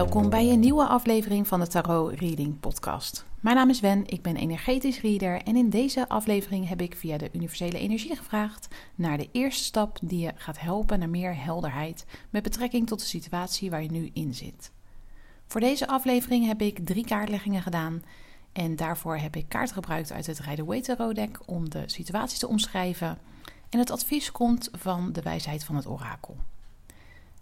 Welkom 0.00 0.30
bij 0.30 0.50
een 0.50 0.60
nieuwe 0.60 0.86
aflevering 0.86 1.48
van 1.48 1.60
de 1.60 1.66
Tarot 1.66 2.12
Reading 2.12 2.60
Podcast. 2.60 3.24
Mijn 3.40 3.56
naam 3.56 3.70
is 3.70 3.80
Wen, 3.80 4.06
ik 4.06 4.22
ben 4.22 4.36
energetisch 4.36 5.00
reader 5.00 5.42
en 5.42 5.56
in 5.56 5.70
deze 5.70 6.08
aflevering 6.08 6.68
heb 6.68 6.80
ik 6.80 6.96
via 6.96 7.18
de 7.18 7.30
universele 7.32 7.78
energie 7.78 8.16
gevraagd 8.16 8.68
naar 8.94 9.18
de 9.18 9.28
eerste 9.32 9.64
stap 9.64 9.98
die 10.02 10.20
je 10.20 10.32
gaat 10.34 10.60
helpen 10.60 10.98
naar 10.98 11.08
meer 11.08 11.44
helderheid 11.44 12.06
met 12.30 12.42
betrekking 12.42 12.86
tot 12.86 12.98
de 12.98 13.06
situatie 13.06 13.70
waar 13.70 13.82
je 13.82 13.90
nu 13.90 14.10
in 14.12 14.34
zit. 14.34 14.72
Voor 15.46 15.60
deze 15.60 15.86
aflevering 15.86 16.46
heb 16.46 16.60
ik 16.60 16.86
drie 16.86 17.04
kaartleggingen 17.04 17.62
gedaan 17.62 18.02
en 18.52 18.76
daarvoor 18.76 19.16
heb 19.16 19.36
ik 19.36 19.48
kaarten 19.48 19.74
gebruikt 19.74 20.12
uit 20.12 20.26
het 20.26 20.38
Rider-Waite 20.38 20.96
Tarot 20.96 21.14
deck 21.14 21.40
om 21.46 21.70
de 21.70 21.82
situatie 21.86 22.38
te 22.38 22.48
omschrijven. 22.48 23.18
En 23.68 23.78
het 23.78 23.90
advies 23.90 24.32
komt 24.32 24.68
van 24.72 25.12
de 25.12 25.22
wijsheid 25.22 25.64
van 25.64 25.76
het 25.76 25.86
orakel. 25.86 26.36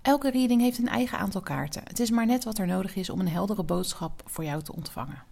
Elke 0.08 0.30
reading 0.30 0.60
heeft 0.60 0.78
een 0.78 0.88
eigen 0.88 1.18
aantal 1.18 1.40
kaarten. 1.40 1.82
Het 1.84 2.00
is 2.00 2.10
maar 2.10 2.26
net 2.26 2.44
wat 2.44 2.58
er 2.58 2.66
nodig 2.66 2.96
is 2.96 3.10
om 3.10 3.20
een 3.20 3.28
heldere 3.28 3.62
boodschap 3.62 4.22
voor 4.24 4.44
jou 4.44 4.62
te 4.62 4.74
ontvangen. 4.74 5.22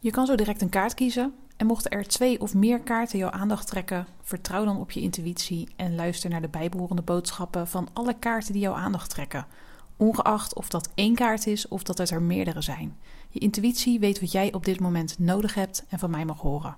Je 0.00 0.10
kan 0.10 0.26
zo 0.26 0.34
direct 0.34 0.62
een 0.62 0.68
kaart 0.68 0.94
kiezen. 0.94 1.34
En 1.56 1.66
mochten 1.66 1.90
er 1.90 2.06
twee 2.06 2.40
of 2.40 2.54
meer 2.54 2.80
kaarten 2.80 3.18
jouw 3.18 3.30
aandacht 3.30 3.66
trekken, 3.66 4.06
vertrouw 4.22 4.64
dan 4.64 4.80
op 4.80 4.90
je 4.90 5.00
intuïtie 5.00 5.68
en 5.76 5.94
luister 5.94 6.30
naar 6.30 6.40
de 6.40 6.48
bijbehorende 6.48 7.02
boodschappen 7.02 7.68
van 7.68 7.88
alle 7.92 8.14
kaarten 8.18 8.52
die 8.52 8.62
jouw 8.62 8.74
aandacht 8.74 9.10
trekken. 9.10 9.46
Ongeacht 9.96 10.54
of 10.54 10.68
dat 10.68 10.88
één 10.94 11.14
kaart 11.14 11.46
is 11.46 11.68
of 11.68 11.82
dat 11.82 11.98
het 11.98 12.10
er 12.10 12.22
meerdere 12.22 12.62
zijn. 12.62 12.96
Je 13.28 13.38
intuïtie 13.38 13.98
weet 13.98 14.20
wat 14.20 14.32
jij 14.32 14.52
op 14.52 14.64
dit 14.64 14.80
moment 14.80 15.18
nodig 15.18 15.54
hebt 15.54 15.84
en 15.88 15.98
van 15.98 16.10
mij 16.10 16.24
mag 16.24 16.40
horen. 16.40 16.76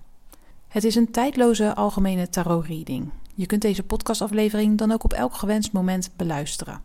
Het 0.68 0.84
is 0.84 0.94
een 0.94 1.10
tijdloze 1.10 1.74
algemene 1.74 2.28
tarot 2.28 2.66
reading. 2.66 3.10
Je 3.38 3.46
kunt 3.46 3.62
deze 3.62 3.82
podcastaflevering 3.82 4.78
dan 4.78 4.92
ook 4.92 5.04
op 5.04 5.12
elk 5.12 5.34
gewenst 5.34 5.72
moment 5.72 6.10
beluisteren. 6.16 6.82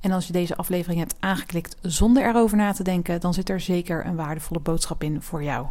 En 0.00 0.10
als 0.10 0.26
je 0.26 0.32
deze 0.32 0.56
aflevering 0.56 0.98
hebt 1.00 1.16
aangeklikt 1.20 1.76
zonder 1.80 2.26
erover 2.26 2.56
na 2.56 2.72
te 2.72 2.82
denken, 2.82 3.20
dan 3.20 3.34
zit 3.34 3.48
er 3.48 3.60
zeker 3.60 4.06
een 4.06 4.16
waardevolle 4.16 4.60
boodschap 4.60 5.02
in 5.02 5.22
voor 5.22 5.42
jou. 5.42 5.66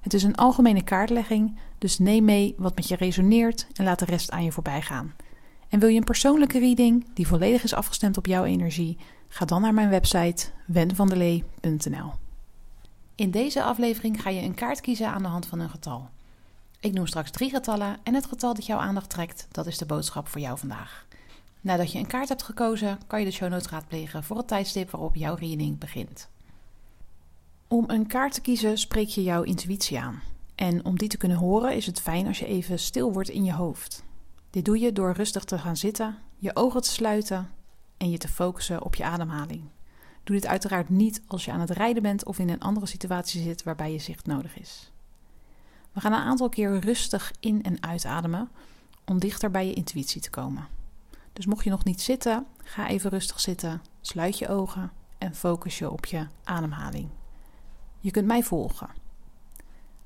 Het 0.00 0.14
is 0.14 0.22
een 0.22 0.34
algemene 0.34 0.82
kaartlegging, 0.82 1.58
dus 1.78 1.98
neem 1.98 2.24
mee 2.24 2.54
wat 2.58 2.74
met 2.74 2.88
je 2.88 2.96
resoneert 2.96 3.66
en 3.72 3.84
laat 3.84 3.98
de 3.98 4.04
rest 4.04 4.30
aan 4.30 4.44
je 4.44 4.52
voorbij 4.52 4.82
gaan. 4.82 5.14
En 5.68 5.78
wil 5.78 5.88
je 5.88 5.98
een 5.98 6.04
persoonlijke 6.04 6.58
reading 6.58 7.06
die 7.14 7.26
volledig 7.26 7.62
is 7.62 7.74
afgestemd 7.74 8.16
op 8.16 8.26
jouw 8.26 8.44
energie? 8.44 8.96
Ga 9.28 9.44
dan 9.44 9.62
naar 9.62 9.74
mijn 9.74 9.88
website 9.88 10.46
wenvandelee.nl. 10.66 12.12
In 13.14 13.30
deze 13.30 13.62
aflevering 13.62 14.22
ga 14.22 14.30
je 14.30 14.42
een 14.42 14.54
kaart 14.54 14.80
kiezen 14.80 15.08
aan 15.08 15.22
de 15.22 15.28
hand 15.28 15.46
van 15.46 15.60
een 15.60 15.70
getal. 15.70 16.08
Ik 16.80 16.92
noem 16.92 17.06
straks 17.06 17.30
drie 17.30 17.50
getallen 17.50 17.96
en 18.02 18.14
het 18.14 18.26
getal 18.26 18.54
dat 18.54 18.66
jouw 18.66 18.78
aandacht 18.78 19.10
trekt, 19.10 19.46
dat 19.50 19.66
is 19.66 19.78
de 19.78 19.86
boodschap 19.86 20.28
voor 20.28 20.40
jou 20.40 20.58
vandaag. 20.58 21.06
Nadat 21.60 21.92
je 21.92 21.98
een 21.98 22.06
kaart 22.06 22.28
hebt 22.28 22.42
gekozen, 22.42 22.98
kan 23.06 23.18
je 23.18 23.24
de 23.24 23.32
show 23.32 23.50
notes 23.50 23.70
raadplegen 23.70 24.24
voor 24.24 24.36
het 24.36 24.48
tijdstip 24.48 24.90
waarop 24.90 25.14
jouw 25.14 25.34
reading 25.34 25.78
begint. 25.78 26.28
Om 27.68 27.84
een 27.86 28.06
kaart 28.06 28.34
te 28.34 28.40
kiezen 28.40 28.78
spreek 28.78 29.08
je 29.08 29.22
jouw 29.22 29.42
intuïtie 29.42 29.98
aan. 30.00 30.22
En 30.54 30.84
om 30.84 30.98
die 30.98 31.08
te 31.08 31.16
kunnen 31.16 31.36
horen 31.36 31.74
is 31.74 31.86
het 31.86 32.00
fijn 32.00 32.26
als 32.26 32.38
je 32.38 32.46
even 32.46 32.78
stil 32.78 33.12
wordt 33.12 33.28
in 33.28 33.44
je 33.44 33.52
hoofd. 33.52 34.04
Dit 34.50 34.64
doe 34.64 34.78
je 34.78 34.92
door 34.92 35.12
rustig 35.12 35.44
te 35.44 35.58
gaan 35.58 35.76
zitten, 35.76 36.18
je 36.36 36.56
ogen 36.56 36.82
te 36.82 36.90
sluiten 36.90 37.50
en 37.96 38.10
je 38.10 38.18
te 38.18 38.28
focussen 38.28 38.82
op 38.82 38.94
je 38.94 39.04
ademhaling. 39.04 39.62
Doe 40.24 40.36
dit 40.36 40.46
uiteraard 40.46 40.88
niet 40.88 41.22
als 41.26 41.44
je 41.44 41.52
aan 41.52 41.60
het 41.60 41.70
rijden 41.70 42.02
bent 42.02 42.24
of 42.24 42.38
in 42.38 42.48
een 42.48 42.60
andere 42.60 42.86
situatie 42.86 43.42
zit 43.42 43.62
waarbij 43.62 43.92
je 43.92 43.98
zicht 43.98 44.26
nodig 44.26 44.58
is. 44.58 44.92
We 45.98 46.04
gaan 46.04 46.12
een 46.12 46.26
aantal 46.26 46.48
keer 46.48 46.78
rustig 46.78 47.32
in- 47.40 47.62
en 47.62 47.82
uitademen 47.82 48.50
om 49.04 49.18
dichter 49.18 49.50
bij 49.50 49.66
je 49.66 49.74
intuïtie 49.74 50.20
te 50.20 50.30
komen. 50.30 50.68
Dus 51.32 51.46
mocht 51.46 51.64
je 51.64 51.70
nog 51.70 51.84
niet 51.84 52.00
zitten, 52.00 52.46
ga 52.62 52.88
even 52.88 53.10
rustig 53.10 53.40
zitten, 53.40 53.82
sluit 54.00 54.38
je 54.38 54.48
ogen 54.48 54.92
en 55.18 55.34
focus 55.34 55.78
je 55.78 55.90
op 55.90 56.06
je 56.06 56.26
ademhaling. 56.44 57.08
Je 58.00 58.10
kunt 58.10 58.26
mij 58.26 58.42
volgen. 58.42 58.88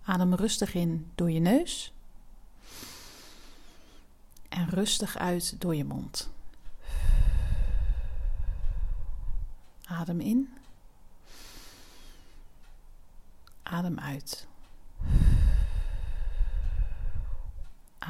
Adem 0.05 0.35
rustig 0.35 0.75
in 0.75 1.11
door 1.15 1.31
je 1.31 1.41
neus 1.41 1.93
en 4.49 4.69
rustig 4.69 5.17
uit 5.17 5.61
door 5.61 5.75
je 5.75 5.85
mond. 5.85 6.31
Adem 9.85 10.21
in. 10.21 10.55
Adem 13.63 13.99
uit. 13.99 14.51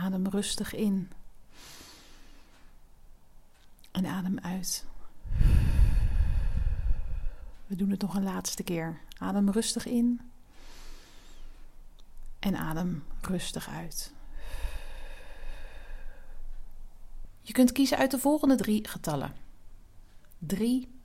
Adem 0.02 0.26
rustig 0.26 0.74
in. 0.74 1.10
En 3.90 4.06
adem 4.06 4.38
uit. 4.38 4.84
We 7.66 7.76
doen 7.76 7.90
het 7.90 8.00
nog 8.00 8.14
een 8.14 8.22
laatste 8.22 8.62
keer. 8.62 9.00
Adem 9.18 9.50
rustig 9.50 9.86
in. 9.86 10.20
En 12.38 12.56
adem 12.56 13.04
rustig 13.20 13.68
uit. 13.68 14.12
Je 17.40 17.52
kunt 17.52 17.72
kiezen 17.72 17.98
uit 17.98 18.10
de 18.10 18.18
volgende 18.18 18.56
drie 18.56 18.88
getallen: 18.88 19.34
3, 20.38 21.00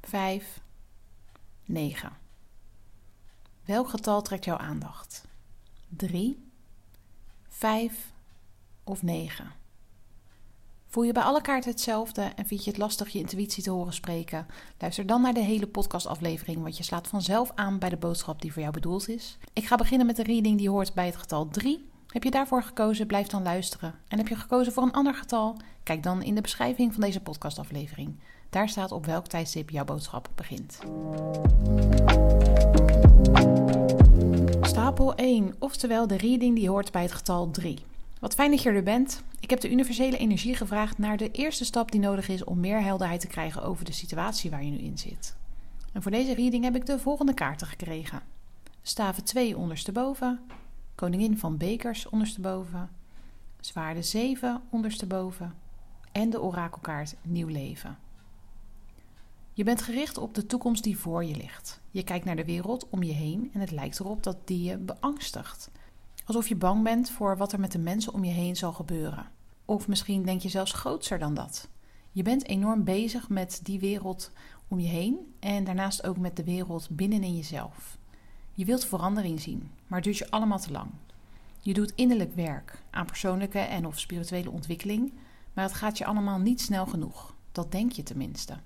5, 0.00 0.60
9. 1.64 2.12
Welk 3.64 3.88
getal 3.88 4.22
trekt 4.22 4.44
jouw 4.44 4.58
aandacht? 4.58 5.24
3, 5.88 6.50
5 7.48 8.11
of 8.84 9.02
9? 9.02 9.52
Voel 10.92 11.04
je 11.04 11.12
bij 11.12 11.22
alle 11.22 11.40
kaarten 11.40 11.70
hetzelfde 11.70 12.22
en 12.22 12.46
vind 12.46 12.64
je 12.64 12.70
het 12.70 12.78
lastig 12.78 13.08
je 13.08 13.18
intuïtie 13.18 13.62
te 13.62 13.70
horen 13.70 13.92
spreken? 13.92 14.46
Luister 14.78 15.06
dan 15.06 15.22
naar 15.22 15.34
de 15.34 15.40
hele 15.40 15.66
podcastaflevering, 15.66 16.62
want 16.62 16.76
je 16.76 16.82
slaat 16.82 17.08
vanzelf 17.08 17.50
aan 17.54 17.78
bij 17.78 17.88
de 17.88 17.96
boodschap 17.96 18.42
die 18.42 18.52
voor 18.52 18.62
jou 18.62 18.74
bedoeld 18.74 19.08
is. 19.08 19.38
Ik 19.52 19.66
ga 19.66 19.76
beginnen 19.76 20.06
met 20.06 20.16
de 20.16 20.22
reading 20.22 20.58
die 20.58 20.70
hoort 20.70 20.94
bij 20.94 21.06
het 21.06 21.16
getal 21.16 21.48
3. 21.48 21.90
Heb 22.06 22.24
je 22.24 22.30
daarvoor 22.30 22.62
gekozen, 22.62 23.06
blijf 23.06 23.26
dan 23.26 23.42
luisteren. 23.42 23.94
En 24.08 24.18
heb 24.18 24.28
je 24.28 24.36
gekozen 24.36 24.72
voor 24.72 24.82
een 24.82 24.92
ander 24.92 25.14
getal? 25.14 25.56
Kijk 25.82 26.02
dan 26.02 26.22
in 26.22 26.34
de 26.34 26.40
beschrijving 26.40 26.92
van 26.92 27.02
deze 27.02 27.20
podcastaflevering. 27.20 28.18
Daar 28.50 28.68
staat 28.68 28.92
op 28.92 29.06
welk 29.06 29.26
tijdstip 29.26 29.70
jouw 29.70 29.84
boodschap 29.84 30.28
begint. 30.34 30.78
Stapel 34.62 35.14
1, 35.14 35.54
oftewel 35.58 36.06
de 36.06 36.16
reading 36.16 36.56
die 36.56 36.68
hoort 36.68 36.92
bij 36.92 37.02
het 37.02 37.12
getal 37.12 37.50
3. 37.50 37.78
Wat 38.22 38.34
fijn 38.34 38.50
dat 38.50 38.62
je 38.62 38.70
er 38.70 38.82
bent. 38.82 39.22
Ik 39.40 39.50
heb 39.50 39.60
de 39.60 39.70
universele 39.70 40.16
energie 40.16 40.54
gevraagd 40.54 40.98
naar 40.98 41.16
de 41.16 41.30
eerste 41.30 41.64
stap 41.64 41.92
die 41.92 42.00
nodig 42.00 42.28
is 42.28 42.44
om 42.44 42.60
meer 42.60 42.82
helderheid 42.82 43.20
te 43.20 43.26
krijgen 43.26 43.62
over 43.62 43.84
de 43.84 43.92
situatie 43.92 44.50
waar 44.50 44.64
je 44.64 44.70
nu 44.70 44.78
in 44.78 44.98
zit. 44.98 45.36
En 45.92 46.02
voor 46.02 46.10
deze 46.10 46.34
reading 46.34 46.64
heb 46.64 46.74
ik 46.74 46.86
de 46.86 46.98
volgende 46.98 47.34
kaarten 47.34 47.66
gekregen: 47.66 48.22
Staven 48.82 49.24
2 49.24 49.56
ondersteboven, 49.56 50.40
Koningin 50.94 51.38
van 51.38 51.56
Bekers 51.56 52.08
ondersteboven, 52.08 52.90
Zwaarde 53.60 54.02
7 54.02 54.62
ondersteboven 54.70 55.54
en 56.12 56.30
de 56.30 56.42
orakelkaart 56.42 57.14
Nieuw 57.22 57.48
Leven. 57.48 57.98
Je 59.52 59.64
bent 59.64 59.82
gericht 59.82 60.18
op 60.18 60.34
de 60.34 60.46
toekomst 60.46 60.82
die 60.82 60.98
voor 60.98 61.24
je 61.24 61.36
ligt. 61.36 61.80
Je 61.90 62.02
kijkt 62.02 62.24
naar 62.24 62.36
de 62.36 62.44
wereld 62.44 62.88
om 62.88 63.02
je 63.02 63.12
heen 63.12 63.50
en 63.52 63.60
het 63.60 63.70
lijkt 63.70 64.00
erop 64.00 64.22
dat 64.22 64.36
die 64.44 64.62
je 64.62 64.76
beangstigt. 64.76 65.70
Alsof 66.24 66.48
je 66.48 66.56
bang 66.56 66.82
bent 66.82 67.10
voor 67.10 67.36
wat 67.36 67.52
er 67.52 67.60
met 67.60 67.72
de 67.72 67.78
mensen 67.78 68.12
om 68.12 68.24
je 68.24 68.32
heen 68.32 68.56
zal 68.56 68.72
gebeuren. 68.72 69.26
Of 69.64 69.88
misschien 69.88 70.22
denk 70.22 70.40
je 70.40 70.48
zelfs 70.48 70.72
grootser 70.72 71.18
dan 71.18 71.34
dat. 71.34 71.68
Je 72.12 72.22
bent 72.22 72.46
enorm 72.46 72.84
bezig 72.84 73.28
met 73.28 73.60
die 73.62 73.80
wereld 73.80 74.30
om 74.68 74.80
je 74.80 74.88
heen 74.88 75.34
en 75.40 75.64
daarnaast 75.64 76.06
ook 76.06 76.18
met 76.18 76.36
de 76.36 76.44
wereld 76.44 76.88
binnenin 76.90 77.36
jezelf. 77.36 77.98
Je 78.52 78.64
wilt 78.64 78.84
verandering 78.84 79.40
zien, 79.40 79.70
maar 79.86 79.98
het 79.98 80.04
duurt 80.04 80.18
je 80.18 80.30
allemaal 80.30 80.58
te 80.58 80.72
lang. 80.72 80.90
Je 81.60 81.72
doet 81.72 81.92
innerlijk 81.94 82.34
werk 82.34 82.82
aan 82.90 83.06
persoonlijke 83.06 83.58
en 83.58 83.86
of 83.86 83.98
spirituele 83.98 84.50
ontwikkeling, 84.50 85.12
maar 85.52 85.64
het 85.64 85.74
gaat 85.74 85.98
je 85.98 86.04
allemaal 86.04 86.38
niet 86.38 86.60
snel 86.60 86.86
genoeg. 86.86 87.34
Dat 87.52 87.72
denk 87.72 87.92
je 87.92 88.02
tenminste. 88.02 88.56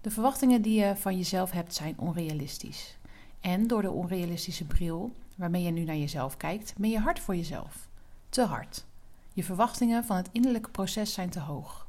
De 0.00 0.10
verwachtingen 0.10 0.62
die 0.62 0.80
je 0.80 0.96
van 0.96 1.16
jezelf 1.16 1.50
hebt 1.50 1.74
zijn 1.74 1.98
onrealistisch. 1.98 2.98
En 3.40 3.66
door 3.66 3.82
de 3.82 3.90
onrealistische 3.90 4.64
bril 4.64 5.12
waarmee 5.36 5.62
je 5.62 5.70
nu 5.70 5.84
naar 5.84 5.96
jezelf 5.96 6.36
kijkt, 6.36 6.74
ben 6.76 6.90
je 6.90 6.98
hard 6.98 7.20
voor 7.20 7.36
jezelf. 7.36 7.88
Te 8.28 8.42
hard. 8.42 8.84
Je 9.32 9.44
verwachtingen 9.44 10.04
van 10.04 10.16
het 10.16 10.28
innerlijke 10.32 10.70
proces 10.70 11.12
zijn 11.12 11.30
te 11.30 11.40
hoog. 11.40 11.88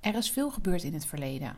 Er 0.00 0.14
is 0.14 0.30
veel 0.30 0.50
gebeurd 0.50 0.82
in 0.82 0.94
het 0.94 1.06
verleden. 1.06 1.56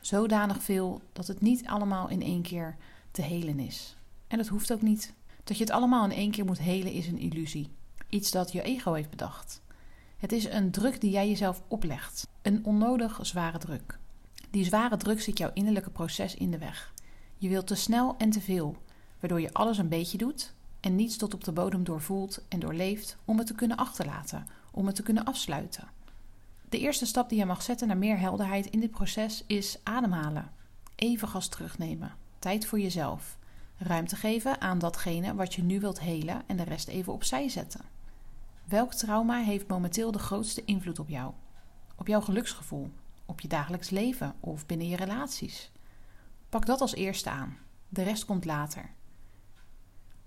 Zodanig 0.00 0.62
veel 0.62 1.00
dat 1.12 1.26
het 1.26 1.40
niet 1.40 1.66
allemaal 1.66 2.08
in 2.08 2.22
één 2.22 2.42
keer 2.42 2.76
te 3.10 3.22
helen 3.22 3.58
is. 3.58 3.96
En 4.26 4.38
dat 4.38 4.46
hoeft 4.46 4.72
ook 4.72 4.82
niet. 4.82 5.14
Dat 5.44 5.56
je 5.56 5.64
het 5.64 5.72
allemaal 5.72 6.04
in 6.04 6.16
één 6.16 6.30
keer 6.30 6.44
moet 6.44 6.58
helen 6.58 6.92
is 6.92 7.06
een 7.06 7.18
illusie. 7.18 7.70
Iets 8.08 8.30
dat 8.30 8.52
je 8.52 8.62
ego 8.62 8.92
heeft 8.92 9.10
bedacht. 9.10 9.62
Het 10.16 10.32
is 10.32 10.44
een 10.44 10.70
druk 10.70 11.00
die 11.00 11.10
jij 11.10 11.28
jezelf 11.28 11.62
oplegt. 11.68 12.28
Een 12.42 12.64
onnodig 12.64 13.18
zware 13.22 13.58
druk. 13.58 13.98
Die 14.50 14.64
zware 14.64 14.96
druk 14.96 15.20
zit 15.20 15.38
jouw 15.38 15.50
innerlijke 15.54 15.90
proces 15.90 16.34
in 16.34 16.50
de 16.50 16.58
weg. 16.58 16.92
Je 17.36 17.48
wilt 17.48 17.66
te 17.66 17.74
snel 17.74 18.14
en 18.18 18.30
te 18.30 18.40
veel, 18.40 18.76
waardoor 19.20 19.40
je 19.40 19.52
alles 19.52 19.78
een 19.78 19.88
beetje 19.88 20.18
doet 20.18 20.54
en 20.86 20.96
niets 20.96 21.16
tot 21.16 21.34
op 21.34 21.44
de 21.44 21.52
bodem 21.52 21.84
doorvoelt 21.84 22.44
en 22.48 22.58
doorleeft 22.58 23.16
om 23.24 23.38
het 23.38 23.46
te 23.46 23.54
kunnen 23.54 23.76
achterlaten, 23.76 24.46
om 24.70 24.86
het 24.86 24.94
te 24.94 25.02
kunnen 25.02 25.24
afsluiten. 25.24 25.88
De 26.68 26.78
eerste 26.78 27.06
stap 27.06 27.28
die 27.28 27.38
je 27.38 27.46
mag 27.46 27.62
zetten 27.62 27.86
naar 27.86 27.96
meer 27.96 28.18
helderheid 28.18 28.66
in 28.66 28.80
dit 28.80 28.90
proces 28.90 29.44
is 29.46 29.78
ademhalen. 29.82 30.52
Even 30.94 31.28
gas 31.28 31.48
terugnemen. 31.48 32.14
Tijd 32.38 32.66
voor 32.66 32.80
jezelf. 32.80 33.38
Ruimte 33.76 34.16
geven 34.16 34.60
aan 34.60 34.78
datgene 34.78 35.34
wat 35.34 35.54
je 35.54 35.62
nu 35.62 35.80
wilt 35.80 36.00
helen 36.00 36.42
en 36.46 36.56
de 36.56 36.62
rest 36.62 36.88
even 36.88 37.12
opzij 37.12 37.48
zetten. 37.48 37.84
Welk 38.64 38.94
trauma 38.94 39.38
heeft 39.38 39.68
momenteel 39.68 40.12
de 40.12 40.18
grootste 40.18 40.64
invloed 40.64 40.98
op 40.98 41.08
jou? 41.08 41.32
Op 41.96 42.06
jouw 42.06 42.20
geluksgevoel, 42.20 42.90
op 43.24 43.40
je 43.40 43.48
dagelijks 43.48 43.90
leven 43.90 44.34
of 44.40 44.66
binnen 44.66 44.88
je 44.88 44.96
relaties? 44.96 45.70
Pak 46.48 46.66
dat 46.66 46.80
als 46.80 46.94
eerste 46.94 47.30
aan. 47.30 47.56
De 47.88 48.02
rest 48.02 48.24
komt 48.24 48.44
later. 48.44 48.95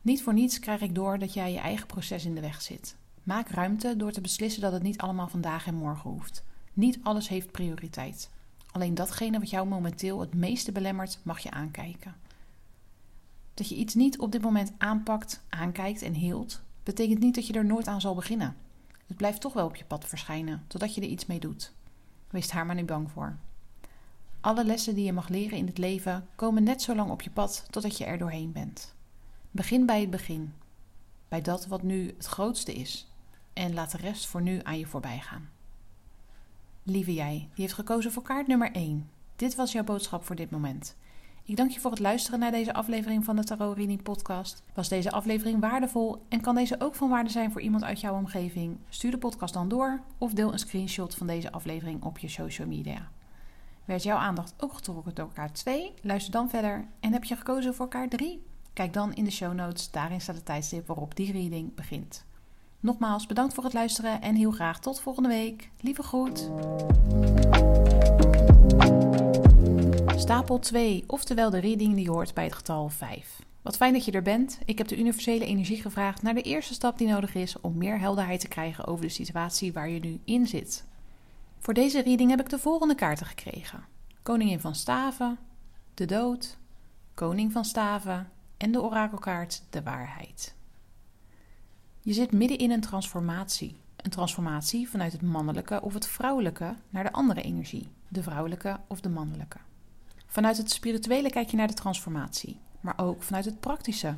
Niet 0.01 0.23
voor 0.23 0.33
niets 0.33 0.59
krijg 0.59 0.81
ik 0.81 0.95
door 0.95 1.19
dat 1.19 1.33
jij 1.33 1.51
je 1.51 1.59
eigen 1.59 1.87
proces 1.87 2.25
in 2.25 2.35
de 2.35 2.41
weg 2.41 2.61
zit. 2.61 2.95
Maak 3.23 3.49
ruimte 3.49 3.95
door 3.95 4.11
te 4.11 4.21
beslissen 4.21 4.61
dat 4.61 4.71
het 4.71 4.83
niet 4.83 4.97
allemaal 4.97 5.27
vandaag 5.27 5.67
en 5.67 5.75
morgen 5.75 6.09
hoeft. 6.09 6.43
Niet 6.73 6.99
alles 7.03 7.27
heeft 7.27 7.51
prioriteit. 7.51 8.29
Alleen 8.71 8.93
datgene 8.93 9.39
wat 9.39 9.49
jou 9.49 9.67
momenteel 9.67 10.19
het 10.19 10.33
meeste 10.33 10.71
belemmert, 10.71 11.19
mag 11.23 11.39
je 11.39 11.51
aankijken. 11.51 12.15
Dat 13.53 13.69
je 13.69 13.75
iets 13.75 13.93
niet 13.93 14.19
op 14.19 14.31
dit 14.31 14.41
moment 14.41 14.71
aanpakt, 14.77 15.41
aankijkt 15.49 16.01
en 16.01 16.13
hield, 16.13 16.61
betekent 16.83 17.19
niet 17.19 17.35
dat 17.35 17.47
je 17.47 17.53
er 17.53 17.65
nooit 17.65 17.87
aan 17.87 18.01
zal 18.01 18.15
beginnen. 18.15 18.55
Het 19.07 19.17
blijft 19.17 19.41
toch 19.41 19.53
wel 19.53 19.65
op 19.65 19.75
je 19.75 19.85
pad 19.85 20.05
verschijnen, 20.05 20.63
totdat 20.67 20.95
je 20.95 21.01
er 21.01 21.07
iets 21.07 21.25
mee 21.25 21.39
doet. 21.39 21.73
Wees 22.29 22.49
daar 22.49 22.65
maar 22.65 22.75
niet 22.75 22.85
bang 22.85 23.11
voor. 23.11 23.37
Alle 24.41 24.65
lessen 24.65 24.95
die 24.95 25.05
je 25.05 25.13
mag 25.13 25.29
leren 25.29 25.57
in 25.57 25.65
het 25.65 25.77
leven 25.77 26.27
komen 26.35 26.63
net 26.63 26.81
zo 26.81 26.95
lang 26.95 27.11
op 27.11 27.21
je 27.21 27.29
pad 27.29 27.65
totdat 27.69 27.97
je 27.97 28.05
er 28.05 28.17
doorheen 28.17 28.51
bent. 28.51 28.97
Begin 29.51 29.85
bij 29.85 30.01
het 30.01 30.09
begin, 30.09 30.53
bij 31.27 31.41
dat 31.41 31.67
wat 31.67 31.83
nu 31.83 32.07
het 32.17 32.25
grootste 32.25 32.73
is, 32.73 33.13
en 33.53 33.73
laat 33.73 33.91
de 33.91 33.97
rest 33.97 34.27
voor 34.27 34.41
nu 34.41 34.59
aan 34.63 34.79
je 34.79 34.85
voorbij 34.85 35.19
gaan. 35.19 35.49
Lieve 36.83 37.13
jij, 37.13 37.33
die 37.33 37.49
heeft 37.63 37.73
gekozen 37.73 38.11
voor 38.11 38.23
kaart 38.23 38.47
nummer 38.47 38.71
1. 38.71 39.09
Dit 39.35 39.55
was 39.55 39.71
jouw 39.71 39.83
boodschap 39.83 40.25
voor 40.25 40.35
dit 40.35 40.51
moment. 40.51 40.95
Ik 41.43 41.55
dank 41.55 41.71
je 41.71 41.79
voor 41.79 41.91
het 41.91 41.99
luisteren 41.99 42.39
naar 42.39 42.51
deze 42.51 42.73
aflevering 42.73 43.25
van 43.25 43.35
de 43.35 43.43
Tarot 43.43 43.77
Reading 43.77 44.03
Podcast. 44.03 44.63
Was 44.73 44.89
deze 44.89 45.11
aflevering 45.11 45.59
waardevol 45.59 46.25
en 46.27 46.41
kan 46.41 46.55
deze 46.55 46.75
ook 46.79 46.95
van 46.95 47.09
waarde 47.09 47.29
zijn 47.29 47.51
voor 47.51 47.61
iemand 47.61 47.83
uit 47.83 47.99
jouw 47.99 48.15
omgeving? 48.15 48.77
Stuur 48.89 49.11
de 49.11 49.17
podcast 49.17 49.53
dan 49.53 49.69
door 49.69 50.01
of 50.17 50.33
deel 50.33 50.51
een 50.51 50.59
screenshot 50.59 51.15
van 51.15 51.27
deze 51.27 51.51
aflevering 51.51 52.03
op 52.03 52.17
je 52.17 52.27
social 52.27 52.67
media. 52.67 53.09
Werd 53.85 54.03
jouw 54.03 54.17
aandacht 54.17 54.53
ook 54.57 54.73
getrokken 54.73 55.15
door 55.15 55.33
kaart 55.33 55.55
2? 55.55 55.93
Luister 56.01 56.31
dan 56.31 56.49
verder. 56.49 56.87
En 56.99 57.13
heb 57.13 57.23
je 57.23 57.35
gekozen 57.35 57.75
voor 57.75 57.87
kaart 57.87 58.11
3? 58.11 58.47
Kijk 58.79 58.93
dan 58.93 59.13
in 59.13 59.23
de 59.23 59.31
show 59.31 59.53
notes, 59.53 59.91
daarin 59.91 60.21
staat 60.21 60.35
het 60.35 60.45
tijdstip 60.45 60.87
waarop 60.87 61.15
die 61.15 61.31
reading 61.31 61.75
begint. 61.75 62.25
Nogmaals 62.79 63.25
bedankt 63.25 63.53
voor 63.53 63.63
het 63.63 63.73
luisteren 63.73 64.21
en 64.21 64.35
heel 64.35 64.51
graag 64.51 64.79
tot 64.79 65.01
volgende 65.01 65.29
week. 65.29 65.69
Lieve 65.79 66.03
groet. 66.03 66.49
Stapel 70.15 70.59
2, 70.59 71.03
oftewel 71.07 71.49
de 71.49 71.59
reading 71.59 71.95
die 71.95 72.09
hoort 72.09 72.33
bij 72.33 72.43
het 72.43 72.53
getal 72.53 72.89
5. 72.89 73.39
Wat 73.61 73.77
fijn 73.77 73.93
dat 73.93 74.05
je 74.05 74.11
er 74.11 74.21
bent. 74.21 74.59
Ik 74.65 74.77
heb 74.77 74.87
de 74.87 74.97
universele 74.97 75.45
energie 75.45 75.81
gevraagd 75.81 76.21
naar 76.21 76.33
de 76.33 76.41
eerste 76.41 76.73
stap 76.73 76.97
die 76.97 77.07
nodig 77.07 77.35
is 77.35 77.61
om 77.61 77.77
meer 77.77 77.99
helderheid 77.99 78.39
te 78.39 78.47
krijgen 78.47 78.85
over 78.85 79.05
de 79.05 79.11
situatie 79.11 79.73
waar 79.73 79.89
je 79.89 79.99
nu 79.99 80.19
in 80.25 80.47
zit. 80.47 80.85
Voor 81.57 81.73
deze 81.73 82.01
reading 82.01 82.29
heb 82.29 82.39
ik 82.39 82.49
de 82.49 82.59
volgende 82.59 82.95
kaarten 82.95 83.25
gekregen: 83.25 83.83
Koningin 84.21 84.59
van 84.59 84.75
Staven, 84.75 85.37
de 85.93 86.05
dood, 86.05 86.57
Koning 87.13 87.51
van 87.51 87.65
Staven 87.65 88.37
en 88.59 88.71
de 88.71 88.81
orakelkaart 88.81 89.63
de 89.69 89.83
waarheid. 89.83 90.55
Je 92.01 92.13
zit 92.13 92.31
midden 92.31 92.57
in 92.57 92.71
een 92.71 92.81
transformatie. 92.81 93.77
Een 93.95 94.09
transformatie 94.09 94.89
vanuit 94.89 95.11
het 95.11 95.21
mannelijke 95.21 95.81
of 95.81 95.93
het 95.93 96.07
vrouwelijke 96.07 96.75
naar 96.89 97.03
de 97.03 97.11
andere 97.11 97.41
energie, 97.41 97.89
de 98.07 98.23
vrouwelijke 98.23 98.79
of 98.87 99.01
de 99.01 99.09
mannelijke. 99.09 99.57
Vanuit 100.25 100.57
het 100.57 100.71
spirituele 100.71 101.29
kijk 101.29 101.49
je 101.49 101.57
naar 101.57 101.67
de 101.67 101.73
transformatie, 101.73 102.59
maar 102.81 102.97
ook 102.97 103.23
vanuit 103.23 103.45
het 103.45 103.59
praktische. 103.59 104.15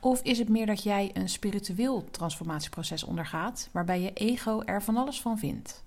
Of 0.00 0.22
is 0.22 0.38
het 0.38 0.48
meer 0.48 0.66
dat 0.66 0.82
jij 0.82 1.10
een 1.14 1.28
spiritueel 1.28 2.10
transformatieproces 2.10 3.04
ondergaat, 3.04 3.68
waarbij 3.72 4.00
je 4.00 4.12
ego 4.12 4.62
er 4.62 4.82
van 4.82 4.96
alles 4.96 5.20
van 5.20 5.38
vindt? 5.38 5.84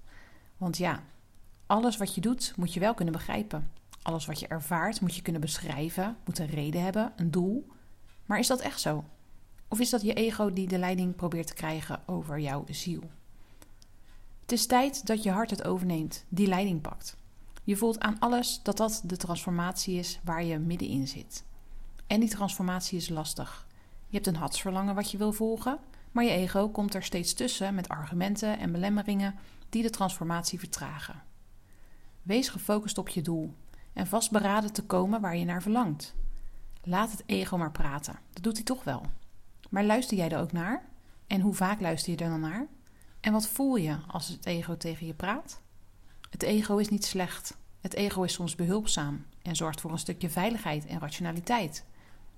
Want 0.57 0.77
ja, 0.77 1.03
alles 1.65 1.97
wat 1.97 2.15
je 2.15 2.21
doet 2.21 2.53
moet 2.55 2.73
je 2.73 2.79
wel 2.79 2.93
kunnen 2.93 3.13
begrijpen. 3.13 3.71
Alles 4.07 4.25
wat 4.25 4.39
je 4.39 4.47
ervaart 4.47 5.01
moet 5.01 5.15
je 5.15 5.21
kunnen 5.21 5.41
beschrijven, 5.41 6.17
moet 6.25 6.39
een 6.39 6.49
reden 6.49 6.83
hebben, 6.83 7.13
een 7.15 7.31
doel. 7.31 7.67
Maar 8.25 8.39
is 8.39 8.47
dat 8.47 8.59
echt 8.59 8.81
zo? 8.81 9.03
Of 9.67 9.79
is 9.79 9.89
dat 9.89 10.01
je 10.01 10.13
ego 10.13 10.53
die 10.53 10.67
de 10.67 10.77
leiding 10.77 11.15
probeert 11.15 11.47
te 11.47 11.53
krijgen 11.53 12.01
over 12.05 12.39
jouw 12.39 12.65
ziel? 12.69 13.01
Het 14.41 14.51
is 14.51 14.65
tijd 14.65 15.05
dat 15.05 15.23
je 15.23 15.31
hart 15.31 15.49
het 15.49 15.63
overneemt, 15.63 16.25
die 16.29 16.47
leiding 16.47 16.81
pakt. 16.81 17.17
Je 17.63 17.75
voelt 17.75 17.99
aan 17.99 18.19
alles 18.19 18.59
dat 18.63 18.77
dat 18.77 19.01
de 19.05 19.17
transformatie 19.17 19.99
is 19.99 20.19
waar 20.23 20.43
je 20.43 20.59
middenin 20.59 21.07
zit. 21.07 21.43
En 22.07 22.19
die 22.19 22.29
transformatie 22.29 22.97
is 22.97 23.09
lastig. 23.09 23.67
Je 24.07 24.15
hebt 24.15 24.27
een 24.27 24.35
hartsverlangen 24.35 24.95
wat 24.95 25.11
je 25.11 25.17
wil 25.17 25.33
volgen, 25.33 25.79
maar 26.11 26.23
je 26.23 26.31
ego 26.31 26.69
komt 26.69 26.93
er 26.93 27.03
steeds 27.03 27.33
tussen 27.33 27.75
met 27.75 27.89
argumenten 27.89 28.59
en 28.59 28.71
belemmeringen 28.71 29.35
die 29.69 29.81
de 29.81 29.89
transformatie 29.89 30.59
vertragen. 30.59 31.23
Wees 32.21 32.49
gefocust 32.49 32.97
op 32.97 33.09
je 33.09 33.21
doel 33.21 33.53
en 33.97 34.07
vastberaden 34.07 34.73
te 34.73 34.83
komen 34.83 35.21
waar 35.21 35.37
je 35.37 35.45
naar 35.45 35.61
verlangt. 35.61 36.15
Laat 36.83 37.11
het 37.11 37.23
ego 37.25 37.57
maar 37.57 37.71
praten, 37.71 38.19
dat 38.33 38.43
doet 38.43 38.55
hij 38.55 38.63
toch 38.63 38.83
wel. 38.83 39.05
Maar 39.69 39.83
luister 39.83 40.17
jij 40.17 40.29
er 40.29 40.39
ook 40.39 40.51
naar? 40.51 40.85
En 41.27 41.41
hoe 41.41 41.53
vaak 41.53 41.81
luister 41.81 42.11
je 42.11 42.17
er 42.17 42.29
dan 42.29 42.39
naar? 42.39 42.67
En 43.19 43.31
wat 43.31 43.47
voel 43.47 43.75
je 43.75 43.97
als 44.07 44.27
het 44.27 44.45
ego 44.45 44.77
tegen 44.77 45.07
je 45.07 45.13
praat? 45.13 45.61
Het 46.29 46.43
ego 46.43 46.77
is 46.77 46.89
niet 46.89 47.05
slecht. 47.05 47.57
Het 47.81 47.93
ego 47.93 48.23
is 48.23 48.33
soms 48.33 48.55
behulpzaam 48.55 49.25
en 49.41 49.55
zorgt 49.55 49.81
voor 49.81 49.91
een 49.91 49.99
stukje 49.99 50.29
veiligheid 50.29 50.85
en 50.85 50.99
rationaliteit. 50.99 51.85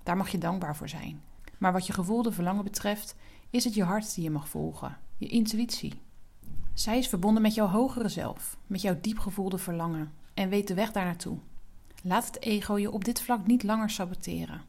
Daar 0.02 0.16
mag 0.16 0.28
je 0.28 0.38
dankbaar 0.38 0.76
voor 0.76 0.88
zijn. 0.88 1.22
Maar 1.58 1.72
wat 1.72 1.86
je 1.86 1.92
gevoelde 1.92 2.32
verlangen 2.32 2.64
betreft, 2.64 3.16
is 3.50 3.64
het 3.64 3.74
je 3.74 3.84
hart 3.84 4.14
die 4.14 4.24
je 4.24 4.30
mag 4.30 4.48
volgen, 4.48 4.98
je 5.16 5.28
intuïtie. 5.28 6.00
Zij 6.74 6.98
is 6.98 7.08
verbonden 7.08 7.42
met 7.42 7.54
jouw 7.54 7.66
hogere 7.66 8.08
zelf, 8.08 8.56
met 8.66 8.80
jouw 8.80 9.00
diep 9.00 9.18
gevoelde 9.18 9.58
verlangen 9.58 10.12
en 10.34 10.48
weet 10.48 10.68
de 10.68 10.74
weg 10.74 10.92
daar 10.92 11.04
naartoe. 11.04 11.38
Laat 12.02 12.26
het 12.26 12.42
ego 12.42 12.78
je 12.78 12.90
op 12.90 13.04
dit 13.04 13.20
vlak 13.20 13.46
niet 13.46 13.62
langer 13.62 13.90
saboteren. 13.90 14.62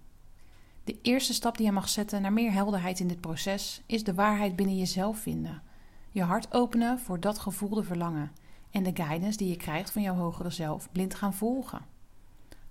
De 0.83 1.01
eerste 1.01 1.33
stap 1.33 1.57
die 1.57 1.65
je 1.65 1.71
mag 1.71 1.89
zetten 1.89 2.21
naar 2.21 2.33
meer 2.33 2.51
helderheid 2.51 2.99
in 2.99 3.07
dit 3.07 3.21
proces 3.21 3.81
is 3.85 4.03
de 4.03 4.13
waarheid 4.13 4.55
binnen 4.55 4.77
jezelf 4.77 5.19
vinden. 5.19 5.61
Je 6.09 6.23
hart 6.23 6.53
openen 6.53 6.99
voor 6.99 7.19
dat 7.19 7.39
gevoelde 7.39 7.83
verlangen 7.83 8.31
en 8.71 8.83
de 8.83 8.91
guidance 8.93 9.37
die 9.37 9.49
je 9.49 9.55
krijgt 9.55 9.91
van 9.91 10.01
jouw 10.01 10.15
hogere 10.15 10.49
zelf 10.49 10.91
blind 10.91 11.15
gaan 11.15 11.33
volgen. 11.33 11.85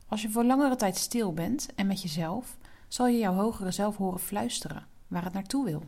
Als 0.07 0.23
je 0.23 0.31
voor 0.31 0.45
langere 0.45 0.77
tijd 0.77 0.97
stil 0.97 1.35
bent 1.35 1.75
en 1.75 1.87
met 1.87 2.03
jezelf, 2.03 2.57
zal 2.89 3.07
je 3.07 3.19
jouw 3.19 3.35
hogere 3.35 3.71
zelf 3.71 3.97
horen 3.97 4.21
fluisteren 4.21 4.87
waar 5.09 5.25
het 5.25 5.33
naartoe 5.33 5.65
wil. 5.65 5.83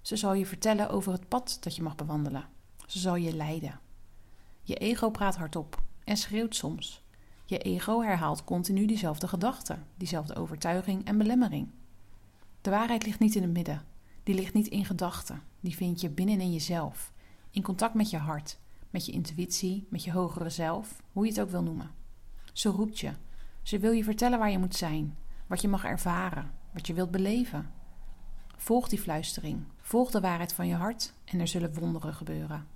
Ze 0.00 0.16
zal 0.16 0.34
je 0.34 0.46
vertellen 0.46 0.90
over 0.90 1.12
het 1.12 1.28
pad 1.28 1.58
dat 1.60 1.76
je 1.76 1.82
mag 1.82 1.94
bewandelen. 1.94 2.48
Ze 2.86 2.98
zal 2.98 3.16
je 3.16 3.36
leiden. 3.36 3.80
Je 4.62 4.74
ego 4.74 5.10
praat 5.10 5.36
hardop 5.36 5.82
en 6.04 6.16
schreeuwt 6.16 6.54
soms. 6.54 7.04
Je 7.48 7.58
ego 7.58 8.02
herhaalt 8.02 8.44
continu 8.44 8.86
diezelfde 8.86 9.28
gedachten, 9.28 9.86
diezelfde 9.94 10.34
overtuiging 10.34 11.04
en 11.04 11.18
belemmering. 11.18 11.68
De 12.60 12.70
waarheid 12.70 13.04
ligt 13.04 13.18
niet 13.18 13.34
in 13.34 13.42
het 13.42 13.52
midden. 13.52 13.84
Die 14.22 14.34
ligt 14.34 14.54
niet 14.54 14.66
in 14.66 14.84
gedachten. 14.84 15.42
Die 15.60 15.76
vind 15.76 16.00
je 16.00 16.10
binnenin 16.10 16.52
jezelf. 16.52 17.12
In 17.50 17.62
contact 17.62 17.94
met 17.94 18.10
je 18.10 18.16
hart, 18.16 18.58
met 18.90 19.06
je 19.06 19.12
intuïtie, 19.12 19.86
met 19.90 20.04
je 20.04 20.12
hogere 20.12 20.50
zelf, 20.50 21.02
hoe 21.12 21.24
je 21.24 21.30
het 21.30 21.40
ook 21.40 21.50
wil 21.50 21.62
noemen. 21.62 21.90
Ze 22.52 22.68
roept 22.68 22.98
je. 22.98 23.12
Ze 23.62 23.78
wil 23.78 23.92
je 23.92 24.04
vertellen 24.04 24.38
waar 24.38 24.50
je 24.50 24.58
moet 24.58 24.76
zijn, 24.76 25.16
wat 25.46 25.60
je 25.60 25.68
mag 25.68 25.84
ervaren, 25.84 26.50
wat 26.72 26.86
je 26.86 26.94
wilt 26.94 27.10
beleven. 27.10 27.70
Volg 28.56 28.88
die 28.88 29.00
fluistering, 29.00 29.64
volg 29.80 30.10
de 30.10 30.20
waarheid 30.20 30.52
van 30.52 30.66
je 30.66 30.74
hart 30.74 31.12
en 31.24 31.40
er 31.40 31.48
zullen 31.48 31.74
wonderen 31.74 32.14
gebeuren. 32.14 32.66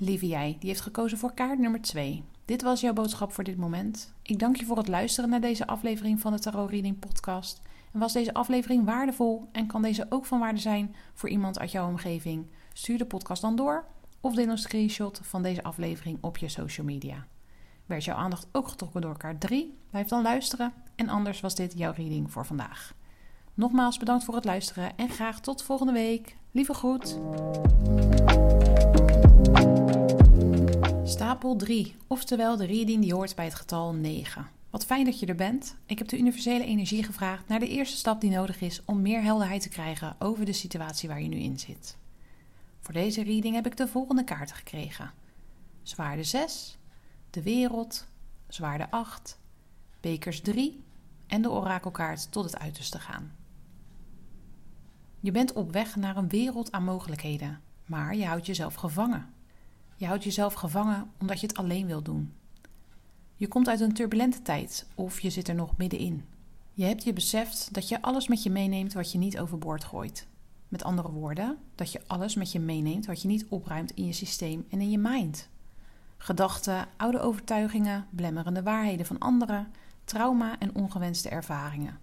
Lieve 0.00 0.26
jij, 0.26 0.56
die 0.58 0.68
heeft 0.68 0.80
gekozen 0.80 1.18
voor 1.18 1.34
kaart 1.34 1.58
nummer 1.58 1.80
2. 1.80 2.24
Dit 2.44 2.62
was 2.62 2.80
jouw 2.80 2.92
boodschap 2.92 3.32
voor 3.32 3.44
dit 3.44 3.56
moment. 3.56 4.12
Ik 4.22 4.38
dank 4.38 4.56
je 4.56 4.64
voor 4.64 4.76
het 4.76 4.88
luisteren 4.88 5.30
naar 5.30 5.40
deze 5.40 5.66
aflevering 5.66 6.20
van 6.20 6.32
de 6.32 6.38
Tarot 6.38 6.70
Reading 6.70 6.98
Podcast. 6.98 7.62
En 7.92 8.00
was 8.00 8.12
deze 8.12 8.34
aflevering 8.34 8.84
waardevol 8.84 9.48
en 9.52 9.66
kan 9.66 9.82
deze 9.82 10.06
ook 10.08 10.26
van 10.26 10.38
waarde 10.38 10.58
zijn 10.58 10.94
voor 11.14 11.28
iemand 11.28 11.58
uit 11.58 11.72
jouw 11.72 11.88
omgeving? 11.88 12.46
Stuur 12.72 12.98
de 12.98 13.06
podcast 13.06 13.42
dan 13.42 13.56
door 13.56 13.84
of 14.20 14.34
deel 14.34 14.48
een 14.48 14.58
screenshot 14.58 15.20
van 15.22 15.42
deze 15.42 15.62
aflevering 15.62 16.18
op 16.20 16.36
je 16.36 16.48
social 16.48 16.86
media. 16.86 17.26
Werd 17.86 18.04
jouw 18.04 18.16
aandacht 18.16 18.46
ook 18.52 18.68
getrokken 18.68 19.00
door 19.00 19.16
kaart 19.16 19.40
3? 19.40 19.78
Blijf 19.90 20.08
dan 20.08 20.22
luisteren 20.22 20.72
en 20.96 21.08
anders 21.08 21.40
was 21.40 21.54
dit 21.54 21.78
jouw 21.78 21.92
reading 21.92 22.32
voor 22.32 22.46
vandaag. 22.46 22.94
Nogmaals 23.54 23.98
bedankt 23.98 24.24
voor 24.24 24.34
het 24.34 24.44
luisteren 24.44 24.96
en 24.96 25.08
graag 25.08 25.40
tot 25.40 25.62
volgende 25.62 25.92
week. 25.92 26.36
Lieve 26.50 26.74
groet. 26.74 27.18
Stapel 31.10 31.56
3, 31.56 31.96
oftewel 32.06 32.56
de 32.56 32.66
reading 32.66 33.02
die 33.02 33.14
hoort 33.14 33.34
bij 33.34 33.44
het 33.44 33.54
getal 33.54 33.94
9. 33.94 34.48
Wat 34.70 34.84
fijn 34.84 35.04
dat 35.04 35.20
je 35.20 35.26
er 35.26 35.34
bent. 35.34 35.76
Ik 35.86 35.98
heb 35.98 36.08
de 36.08 36.18
universele 36.18 36.64
energie 36.64 37.02
gevraagd 37.02 37.48
naar 37.48 37.58
de 37.58 37.68
eerste 37.68 37.96
stap 37.96 38.20
die 38.20 38.30
nodig 38.30 38.60
is 38.60 38.82
om 38.84 39.02
meer 39.02 39.22
helderheid 39.22 39.62
te 39.62 39.68
krijgen 39.68 40.16
over 40.18 40.44
de 40.44 40.52
situatie 40.52 41.08
waar 41.08 41.22
je 41.22 41.28
nu 41.28 41.36
in 41.36 41.58
zit. 41.58 41.96
Voor 42.80 42.94
deze 42.94 43.22
reading 43.22 43.54
heb 43.54 43.66
ik 43.66 43.76
de 43.76 43.88
volgende 43.88 44.24
kaarten 44.24 44.56
gekregen: 44.56 45.10
Zwaarde 45.82 46.24
6, 46.24 46.78
de 47.30 47.42
wereld, 47.42 48.06
zwaarde 48.48 48.90
8, 48.90 49.38
bekers 50.00 50.40
3 50.40 50.82
en 51.26 51.42
de 51.42 51.50
orakelkaart 51.50 52.32
tot 52.32 52.44
het 52.44 52.58
uiterste 52.58 52.98
gaan. 52.98 53.32
Je 55.20 55.30
bent 55.30 55.52
op 55.52 55.72
weg 55.72 55.96
naar 55.96 56.16
een 56.16 56.28
wereld 56.28 56.72
aan 56.72 56.84
mogelijkheden, 56.84 57.60
maar 57.84 58.16
je 58.16 58.26
houdt 58.26 58.46
jezelf 58.46 58.74
gevangen. 58.74 59.38
Je 60.00 60.06
houdt 60.06 60.24
jezelf 60.24 60.54
gevangen 60.54 61.10
omdat 61.18 61.40
je 61.40 61.46
het 61.46 61.56
alleen 61.56 61.86
wil 61.86 62.02
doen. 62.02 62.32
Je 63.34 63.48
komt 63.48 63.68
uit 63.68 63.80
een 63.80 63.92
turbulente 63.92 64.42
tijd 64.42 64.86
of 64.94 65.20
je 65.20 65.30
zit 65.30 65.48
er 65.48 65.54
nog 65.54 65.76
middenin. 65.76 66.24
Je 66.72 66.84
hebt 66.84 67.04
je 67.04 67.12
beseft 67.12 67.74
dat 67.74 67.88
je 67.88 68.02
alles 68.02 68.28
met 68.28 68.42
je 68.42 68.50
meeneemt 68.50 68.92
wat 68.92 69.12
je 69.12 69.18
niet 69.18 69.38
overboord 69.38 69.84
gooit. 69.84 70.26
Met 70.68 70.84
andere 70.84 71.10
woorden, 71.10 71.58
dat 71.74 71.92
je 71.92 72.00
alles 72.06 72.34
met 72.34 72.52
je 72.52 72.60
meeneemt 72.60 73.06
wat 73.06 73.22
je 73.22 73.28
niet 73.28 73.46
opruimt 73.48 73.90
in 73.90 74.06
je 74.06 74.12
systeem 74.12 74.66
en 74.70 74.80
in 74.80 74.90
je 74.90 74.98
mind. 74.98 75.48
Gedachten, 76.16 76.86
oude 76.96 77.20
overtuigingen, 77.20 78.06
blemmerende 78.10 78.62
waarheden 78.62 79.06
van 79.06 79.18
anderen, 79.18 79.72
trauma 80.04 80.58
en 80.58 80.74
ongewenste 80.74 81.28
ervaringen. 81.28 81.98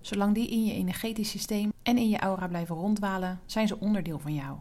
Zolang 0.00 0.34
die 0.34 0.50
in 0.50 0.64
je 0.64 0.72
energetisch 0.72 1.30
systeem 1.30 1.72
en 1.82 1.98
in 1.98 2.08
je 2.08 2.18
aura 2.18 2.48
blijven 2.48 2.76
rondwalen, 2.76 3.40
zijn 3.46 3.68
ze 3.68 3.80
onderdeel 3.80 4.18
van 4.18 4.34
jou. 4.34 4.58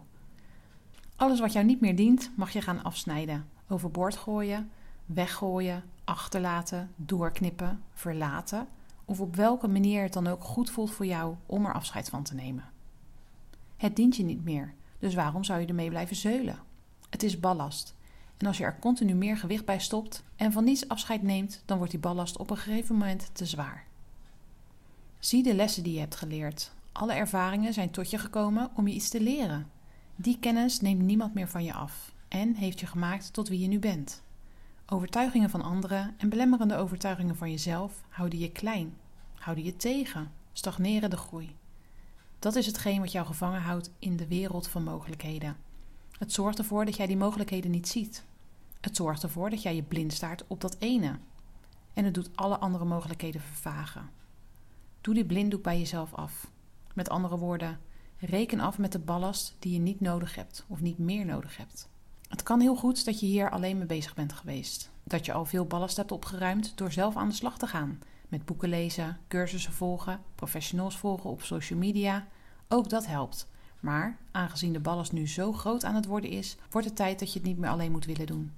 Alles 1.21 1.39
wat 1.39 1.53
jou 1.53 1.65
niet 1.65 1.81
meer 1.81 1.95
dient, 1.95 2.31
mag 2.35 2.51
je 2.51 2.61
gaan 2.61 2.83
afsnijden, 2.83 3.49
overboord 3.67 4.15
gooien, 4.15 4.71
weggooien, 5.05 5.83
achterlaten, 6.03 6.91
doorknippen, 6.95 7.83
verlaten 7.93 8.67
of 9.05 9.19
op 9.19 9.35
welke 9.35 9.67
manier 9.67 10.03
het 10.03 10.13
dan 10.13 10.27
ook 10.27 10.43
goed 10.43 10.69
voelt 10.69 10.91
voor 10.91 11.05
jou 11.05 11.35
om 11.45 11.65
er 11.65 11.73
afscheid 11.73 12.09
van 12.09 12.23
te 12.23 12.35
nemen. 12.35 12.69
Het 13.77 13.95
dient 13.95 14.15
je 14.15 14.23
niet 14.23 14.43
meer, 14.43 14.73
dus 14.99 15.13
waarom 15.13 15.43
zou 15.43 15.61
je 15.61 15.67
ermee 15.67 15.89
blijven 15.89 16.15
zeulen? 16.15 16.59
Het 17.09 17.23
is 17.23 17.39
ballast. 17.39 17.95
En 18.37 18.47
als 18.47 18.57
je 18.57 18.63
er 18.63 18.79
continu 18.79 19.13
meer 19.13 19.37
gewicht 19.37 19.65
bij 19.65 19.79
stopt 19.79 20.23
en 20.35 20.51
van 20.51 20.63
niets 20.63 20.87
afscheid 20.87 21.21
neemt, 21.21 21.63
dan 21.65 21.77
wordt 21.77 21.91
die 21.91 22.01
ballast 22.01 22.37
op 22.37 22.49
een 22.49 22.57
gegeven 22.57 22.95
moment 22.95 23.29
te 23.33 23.45
zwaar. 23.45 23.85
Zie 25.19 25.43
de 25.43 25.55
lessen 25.55 25.83
die 25.83 25.93
je 25.93 25.99
hebt 25.99 26.15
geleerd. 26.15 26.71
Alle 26.91 27.13
ervaringen 27.13 27.73
zijn 27.73 27.91
tot 27.91 28.09
je 28.09 28.17
gekomen 28.17 28.69
om 28.75 28.87
je 28.87 28.93
iets 28.93 29.09
te 29.09 29.21
leren. 29.21 29.79
Die 30.15 30.39
kennis 30.39 30.79
neemt 30.79 31.01
niemand 31.01 31.33
meer 31.33 31.47
van 31.47 31.63
je 31.63 31.73
af 31.73 32.13
en 32.27 32.55
heeft 32.55 32.79
je 32.79 32.85
gemaakt 32.85 33.33
tot 33.33 33.47
wie 33.47 33.59
je 33.59 33.67
nu 33.67 33.79
bent. 33.79 34.21
Overtuigingen 34.85 35.49
van 35.49 35.61
anderen 35.61 36.13
en 36.17 36.29
belemmerende 36.29 36.75
overtuigingen 36.75 37.35
van 37.35 37.49
jezelf 37.49 38.03
houden 38.09 38.39
je 38.39 38.51
klein, 38.51 38.93
houden 39.35 39.63
je 39.63 39.75
tegen, 39.75 40.31
stagneren 40.53 41.09
de 41.09 41.17
groei. 41.17 41.55
Dat 42.39 42.55
is 42.55 42.65
hetgeen 42.65 42.99
wat 42.99 43.11
jou 43.11 43.25
gevangen 43.25 43.61
houdt 43.61 43.91
in 43.99 44.17
de 44.17 44.27
wereld 44.27 44.67
van 44.67 44.83
mogelijkheden. 44.83 45.57
Het 46.17 46.31
zorgt 46.31 46.57
ervoor 46.57 46.85
dat 46.85 46.95
jij 46.95 47.07
die 47.07 47.17
mogelijkheden 47.17 47.71
niet 47.71 47.87
ziet. 47.87 48.23
Het 48.81 48.95
zorgt 48.95 49.23
ervoor 49.23 49.49
dat 49.49 49.61
jij 49.61 49.75
je 49.75 49.83
blind 49.83 50.13
staart 50.13 50.43
op 50.47 50.61
dat 50.61 50.75
ene. 50.79 51.19
En 51.93 52.05
het 52.05 52.13
doet 52.13 52.29
alle 52.35 52.57
andere 52.57 52.85
mogelijkheden 52.85 53.41
vervagen. 53.41 54.09
Doe 55.01 55.13
die 55.13 55.25
blinddoek 55.25 55.63
bij 55.63 55.77
jezelf 55.77 56.13
af. 56.13 56.51
Met 56.93 57.09
andere 57.09 57.37
woorden, 57.37 57.79
reken 58.21 58.59
af 58.59 58.77
met 58.77 58.91
de 58.91 58.99
ballast 58.99 59.55
die 59.59 59.73
je 59.73 59.79
niet 59.79 59.99
nodig 59.99 60.35
hebt 60.35 60.65
of 60.67 60.81
niet 60.81 60.97
meer 60.97 61.25
nodig 61.25 61.57
hebt. 61.57 61.89
Het 62.27 62.43
kan 62.43 62.59
heel 62.59 62.75
goed 62.75 63.05
dat 63.05 63.19
je 63.19 63.25
hier 63.25 63.49
alleen 63.49 63.77
mee 63.77 63.87
bezig 63.87 64.15
bent 64.15 64.33
geweest. 64.33 64.91
Dat 65.03 65.25
je 65.25 65.33
al 65.33 65.45
veel 65.45 65.65
ballast 65.65 65.97
hebt 65.97 66.11
opgeruimd 66.11 66.77
door 66.77 66.91
zelf 66.91 67.15
aan 67.15 67.29
de 67.29 67.35
slag 67.35 67.57
te 67.57 67.67
gaan. 67.67 67.99
Met 68.27 68.45
boeken 68.45 68.69
lezen, 68.69 69.17
cursussen 69.27 69.73
volgen, 69.73 70.19
professionals 70.35 70.97
volgen 70.97 71.29
op 71.29 71.41
social 71.41 71.79
media. 71.79 72.27
Ook 72.67 72.89
dat 72.89 73.07
helpt. 73.07 73.47
Maar 73.79 74.17
aangezien 74.31 74.73
de 74.73 74.79
ballast 74.79 75.11
nu 75.11 75.27
zo 75.27 75.53
groot 75.53 75.83
aan 75.83 75.95
het 75.95 76.05
worden 76.05 76.29
is, 76.29 76.57
wordt 76.69 76.87
het 76.87 76.95
tijd 76.95 77.19
dat 77.19 77.33
je 77.33 77.39
het 77.39 77.47
niet 77.47 77.57
meer 77.57 77.69
alleen 77.69 77.91
moet 77.91 78.05
willen 78.05 78.25
doen. 78.25 78.51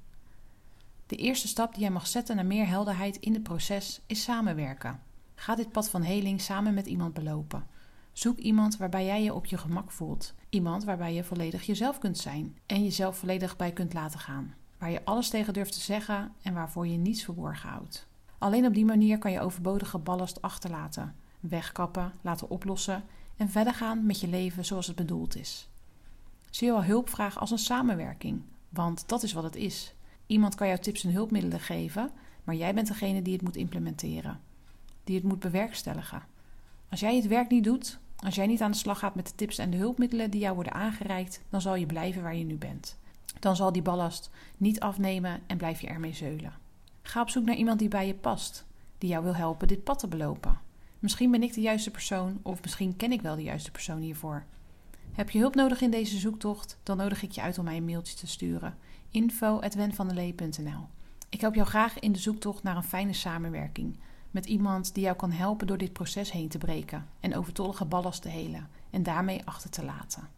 De 1.08 1.16
eerste 1.16 1.48
stap 1.48 1.74
die 1.74 1.82
jij 1.82 1.92
mag 1.92 2.08
zetten 2.08 2.36
naar 2.36 2.46
meer 2.46 2.68
helderheid 2.68 3.18
in 3.18 3.34
het 3.34 3.44
proces 3.44 4.02
is 4.06 4.24
samenwerken. 4.24 5.00
Ga 5.36 5.56
dit 5.56 5.72
pad 5.72 5.90
van 5.90 6.02
heling 6.02 6.42
samen 6.42 6.74
met 6.74 6.86
iemand 6.86 7.14
belopen. 7.14 7.68
Zoek 8.14 8.38
iemand 8.38 8.78
waarbij 8.78 9.06
jij 9.06 9.24
je 9.24 9.34
op 9.34 9.46
je 9.46 9.58
gemak 9.58 9.92
voelt. 9.92 10.34
Iemand 10.50 10.84
waarbij 10.84 11.14
je 11.14 11.24
volledig 11.24 11.66
jezelf 11.66 11.98
kunt 11.98 12.18
zijn 12.18 12.58
en 12.66 12.84
jezelf 12.84 13.18
volledig 13.18 13.56
bij 13.56 13.72
kunt 13.72 13.94
laten 13.94 14.20
gaan. 14.20 14.56
Waar 14.78 14.92
je 14.92 15.06
alles 15.06 15.30
tegen 15.30 15.54
durft 15.54 15.74
te 15.74 15.80
zeggen 15.80 16.32
en 16.42 16.54
waarvoor 16.54 16.88
je 16.88 16.98
niets 16.98 17.24
verborgen 17.24 17.70
houdt. 17.70 18.08
Alleen 18.38 18.66
op 18.66 18.74
die 18.74 18.86
manier 18.86 19.18
kan 19.18 19.32
je 19.32 19.40
overbodige 19.40 19.98
ballast 19.98 20.42
achterlaten, 20.42 21.16
wegkappen, 21.40 22.14
laten 22.22 22.50
oplossen 22.50 23.04
en 23.38 23.50
verder 23.50 23.74
gaan 23.74 24.06
met 24.06 24.20
je 24.20 24.28
leven 24.28 24.66
zoals 24.66 24.88
het 24.88 24.96
bedoeld 24.96 25.36
is. 25.36 25.68
Zie 26.50 26.72
al 26.72 26.84
hulpvraag 26.84 27.40
als 27.40 27.52
een 27.52 27.58
samenwerking, 27.58 28.42
want 28.70 29.08
dat 29.08 29.24
is 29.24 29.34
wat 29.34 29.44
het 29.44 29.56
is. 29.56 29.94
Iemand 30.28 30.56
kan 30.56 30.68
jou 30.68 30.80
tips 30.80 31.04
en 31.04 31.12
hulpmiddelen 31.12 31.60
geven, 31.60 32.12
maar 32.44 32.56
jij 32.56 32.74
bent 32.74 32.88
degene 32.88 33.22
die 33.22 33.34
het 33.34 33.42
moet 33.42 33.56
implementeren, 33.56 34.40
die 35.04 35.16
het 35.16 35.24
moet 35.24 35.40
bewerkstelligen. 35.40 36.24
Als 36.90 37.00
jij 37.00 37.16
het 37.16 37.28
werk 37.28 37.50
niet 37.50 37.64
doet, 37.64 38.00
als 38.24 38.36
jij 38.36 38.48
niet 38.48 38.62
aan 38.62 38.72
de 38.72 38.78
slag 38.78 39.00
gaat 39.00 39.16
met 39.16 39.28
de 39.28 39.36
tips 39.36 39.58
en 39.58 39.70
de 39.70 39.78
hulpmiddelen 39.78 40.32
die 40.32 40.42
jou 40.42 40.56
worden 40.56 40.74
aangereikt, 40.74 41.42
dan 41.50 41.62
zal 41.62 41.76
je 41.76 41.86
blijven 41.86 42.22
waar 42.22 42.36
je 42.36 42.44
nu 42.44 42.56
bent. 42.56 42.98
Dan 43.40 43.56
zal 43.56 43.72
die 43.72 43.82
ballast 43.82 44.30
niet 44.58 44.80
afnemen 44.80 45.42
en 45.48 45.58
blijf 45.58 45.82
je 45.82 45.88
ermee 45.88 46.14
zeulen. 46.14 46.54
Ga 47.02 47.22
op 47.22 47.30
zoek 47.30 47.46
naar 47.46 47.56
iemand 47.56 47.80
die 47.80 47.88
bij 47.88 48.08
je 48.08 48.14
past, 48.14 48.66
die 48.98 49.10
jou 49.10 49.24
wil 49.24 49.36
helpen 49.36 49.68
dit 49.68 49.84
pad 49.84 50.00
te 50.00 50.08
belopen. 50.08 50.60
Misschien 51.00 51.32
ben 51.32 51.44
ik 51.44 51.54
de 51.54 51.62
juiste 51.62 51.92
persoon 51.92 52.40
of 52.42 52.62
misschien 52.62 52.96
ken 52.96 53.12
ik 53.12 53.22
wel 53.22 53.36
de 53.36 53.44
juiste 53.44 53.72
persoon 53.72 54.02
hiervoor. 54.02 54.44
Heb 55.14 55.30
je 55.30 55.40
hulp 55.40 55.56
nodig 55.56 55.82
in 55.82 55.92
deze 55.92 56.18
zoektocht? 56.18 56.78
Dan 56.84 56.98
nodig 56.98 57.24
ik 57.24 57.32
je 57.32 57.42
uit 57.42 57.58
om 57.58 57.64
mij 57.64 57.78
een 57.78 57.86
mailtje 57.86 58.16
te 58.16 58.28
sturen. 58.28 58.78
info@wenvandelee.nl. 59.12 60.88
Ik 61.30 61.42
help 61.42 61.56
jou 61.56 61.68
graag 61.68 62.00
in 62.00 62.12
de 62.12 62.20
zoektocht 62.20 62.64
naar 62.64 62.76
een 62.76 62.84
fijne 62.84 63.14
samenwerking 63.14 63.98
met 64.34 64.46
iemand 64.46 64.94
die 64.94 65.04
jou 65.04 65.16
kan 65.16 65.32
helpen 65.32 65.68
door 65.68 65.78
dit 65.78 65.94
proces 65.94 66.32
heen 66.32 66.48
te 66.48 66.58
breken 66.58 67.08
en 67.20 67.36
overtollige 67.36 67.86
ballast 67.86 68.22
te 68.22 68.30
helen 68.30 68.70
en 68.90 69.04
daarmee 69.04 69.42
achter 69.46 69.70
te 69.70 69.86
laten. 69.86 70.30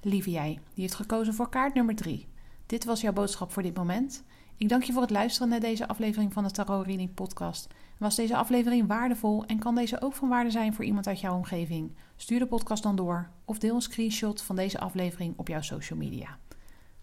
Lieve 0.00 0.30
jij, 0.30 0.52
die 0.74 0.82
heeft 0.82 0.94
gekozen 0.94 1.34
voor 1.34 1.48
kaart 1.48 1.74
nummer 1.74 1.94
3. 1.94 2.26
Dit 2.66 2.84
was 2.84 3.00
jouw 3.00 3.12
boodschap 3.12 3.52
voor 3.52 3.62
dit 3.62 3.76
moment. 3.76 4.22
Ik 4.56 4.68
dank 4.68 4.82
je 4.82 4.92
voor 4.92 5.02
het 5.02 5.10
luisteren 5.10 5.48
naar 5.48 5.60
deze 5.60 5.88
aflevering 5.88 6.32
van 6.32 6.44
de 6.44 6.50
Tarot 6.50 6.86
Reading 6.86 7.14
Podcast. 7.14 7.68
Was 7.98 8.14
deze 8.14 8.36
aflevering 8.36 8.86
waardevol 8.86 9.44
en 9.44 9.58
kan 9.58 9.74
deze 9.74 10.00
ook 10.00 10.14
van 10.14 10.28
waarde 10.28 10.50
zijn 10.50 10.74
voor 10.74 10.84
iemand 10.84 11.06
uit 11.06 11.20
jouw 11.20 11.36
omgeving? 11.36 11.92
Stuur 12.16 12.38
de 12.38 12.46
podcast 12.46 12.82
dan 12.82 12.96
door 12.96 13.30
of 13.44 13.58
deel 13.58 13.74
een 13.74 13.80
screenshot 13.80 14.42
van 14.42 14.56
deze 14.56 14.78
aflevering 14.78 15.34
op 15.36 15.48
jouw 15.48 15.62
social 15.62 15.98
media. 15.98 16.38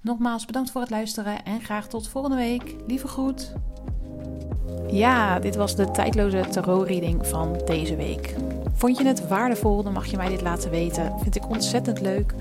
Nogmaals 0.01 0.45
bedankt 0.45 0.71
voor 0.71 0.81
het 0.81 0.89
luisteren 0.89 1.45
en 1.45 1.61
graag 1.61 1.87
tot 1.87 2.07
volgende 2.07 2.37
week. 2.37 2.75
Lieve 2.87 3.07
groet. 3.07 3.53
Ja, 4.93 5.39
dit 5.39 5.55
was 5.55 5.75
de 5.75 5.91
tijdloze 5.91 6.43
tarot-reading 6.49 7.27
van 7.27 7.61
deze 7.65 7.95
week. 7.95 8.35
Vond 8.73 8.97
je 8.97 9.05
het 9.05 9.27
waardevol, 9.27 9.83
dan 9.83 9.93
mag 9.93 10.05
je 10.05 10.17
mij 10.17 10.29
dit 10.29 10.41
laten 10.41 10.71
weten. 10.71 11.19
Vind 11.19 11.35
ik 11.35 11.49
ontzettend 11.49 12.01
leuk. 12.01 12.33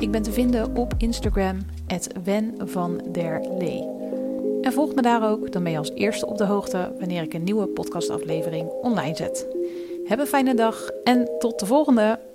Ik 0.00 0.10
ben 0.10 0.22
te 0.22 0.32
vinden 0.32 0.76
op 0.76 0.94
Instagram, 0.96 1.58
Wen 2.24 2.54
der 3.12 3.40
Lee. 3.58 3.88
En 4.62 4.72
volg 4.72 4.94
me 4.94 5.02
daar 5.02 5.30
ook, 5.30 5.52
dan 5.52 5.62
ben 5.62 5.72
je 5.72 5.78
als 5.78 5.92
eerste 5.94 6.26
op 6.26 6.38
de 6.38 6.44
hoogte 6.44 6.92
wanneer 6.98 7.22
ik 7.22 7.34
een 7.34 7.44
nieuwe 7.44 7.66
podcastaflevering 7.66 8.68
online 8.68 9.16
zet. 9.16 9.46
Heb 10.04 10.18
een 10.18 10.26
fijne 10.26 10.54
dag 10.54 10.90
en 11.04 11.30
tot 11.38 11.58
de 11.58 11.66
volgende! 11.66 12.27